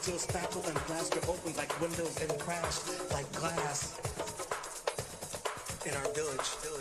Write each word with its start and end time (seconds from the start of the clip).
until 0.00 0.16
spackle 0.16 0.66
and 0.66 0.76
plaster 0.88 1.20
opened 1.30 1.54
like 1.58 1.78
windows 1.78 2.18
and 2.22 2.40
crash 2.40 2.78
like 3.12 3.30
glass 3.32 4.00
in 5.84 5.94
our 5.94 6.12
village. 6.14 6.79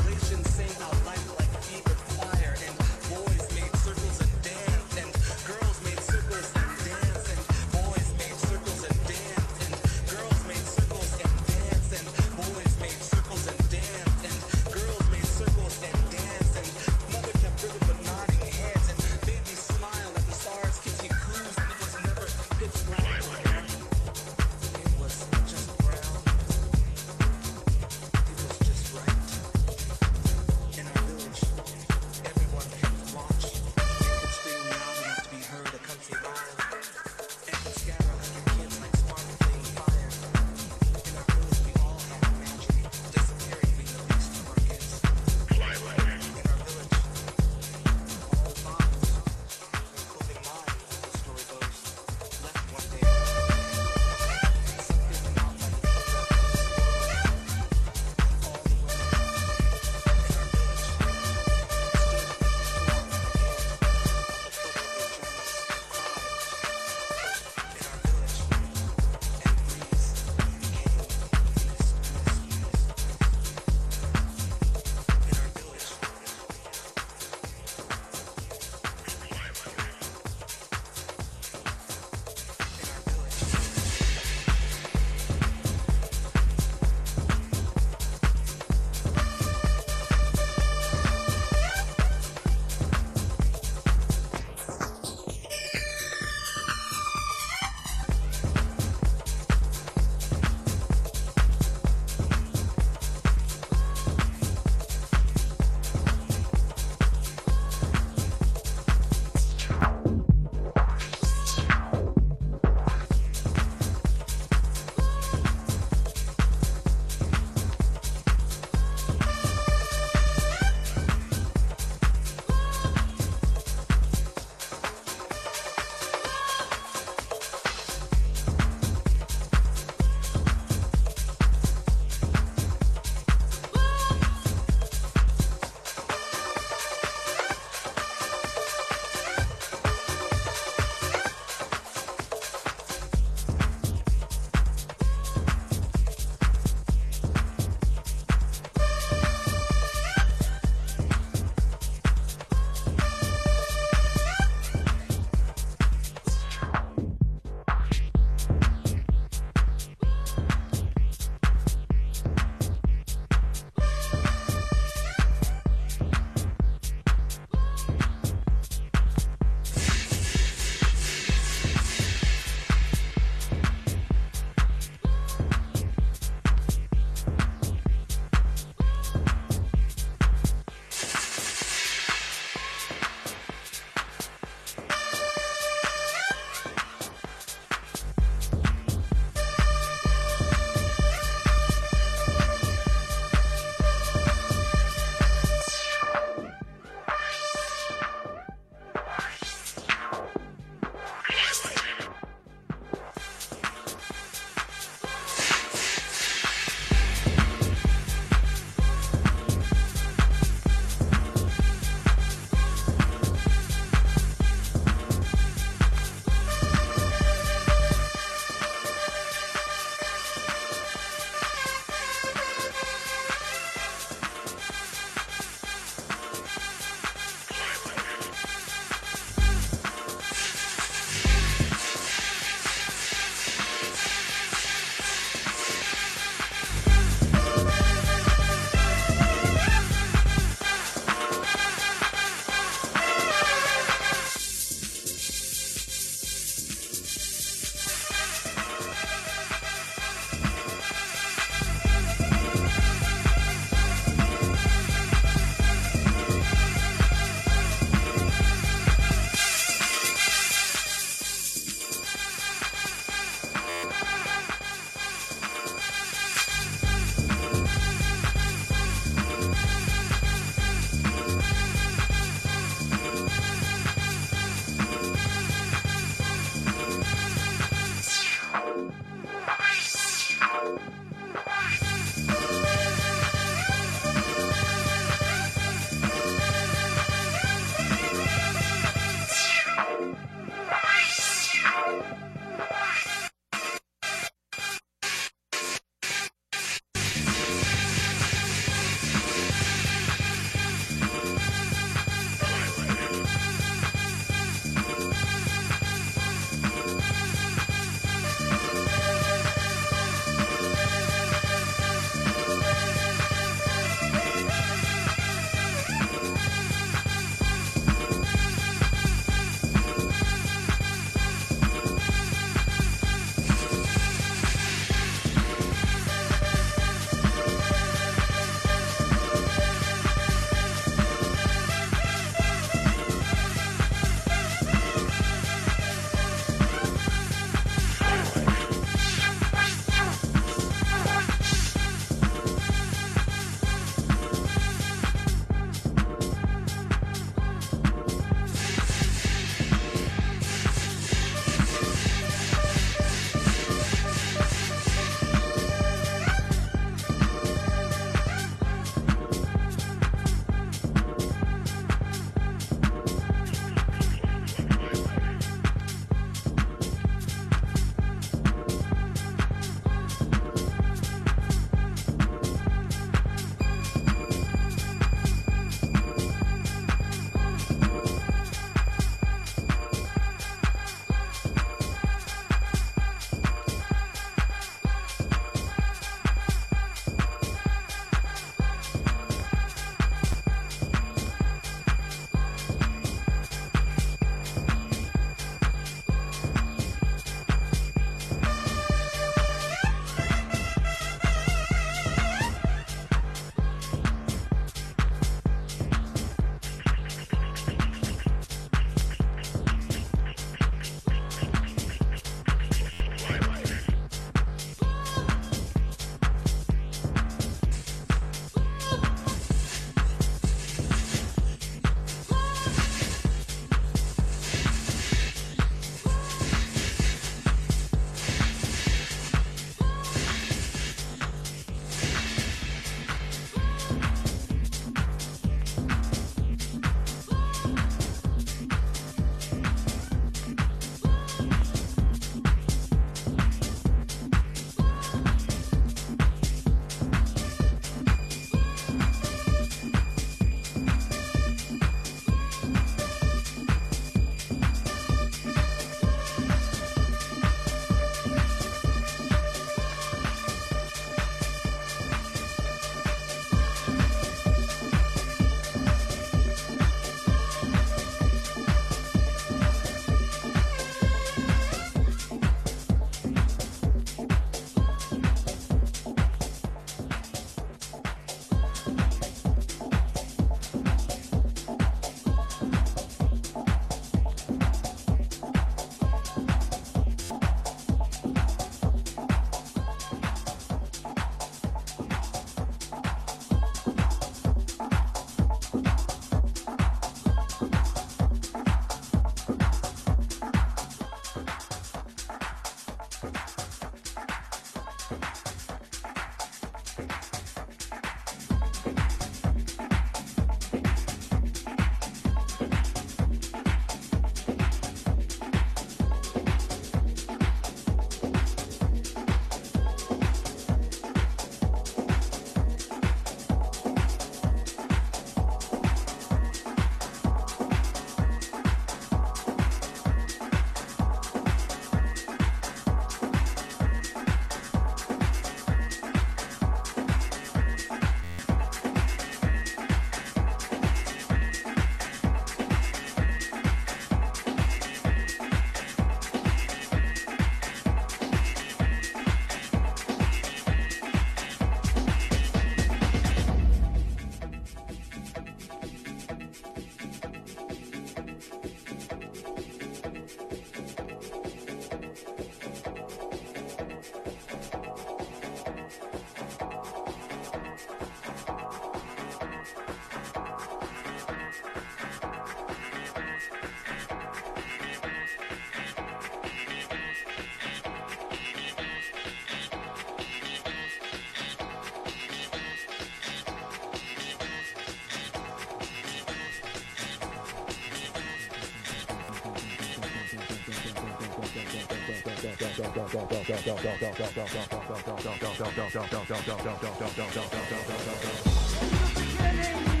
Sound. 599.61 600.00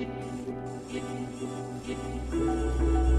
Thank 0.00 0.08
you. 2.32 3.09